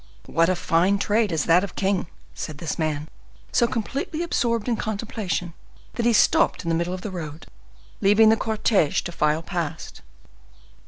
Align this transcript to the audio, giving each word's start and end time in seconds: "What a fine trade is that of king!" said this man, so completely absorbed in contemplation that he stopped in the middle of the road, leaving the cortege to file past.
"What 0.25 0.49
a 0.49 0.55
fine 0.55 0.97
trade 0.97 1.31
is 1.31 1.45
that 1.45 1.63
of 1.63 1.75
king!" 1.75 2.07
said 2.33 2.57
this 2.57 2.79
man, 2.79 3.07
so 3.51 3.67
completely 3.67 4.23
absorbed 4.23 4.67
in 4.67 4.75
contemplation 4.75 5.53
that 5.93 6.07
he 6.07 6.13
stopped 6.13 6.63
in 6.63 6.69
the 6.69 6.75
middle 6.75 6.95
of 6.95 7.01
the 7.01 7.11
road, 7.11 7.45
leaving 8.01 8.29
the 8.29 8.35
cortege 8.35 9.01
to 9.03 9.11
file 9.11 9.43
past. 9.43 10.01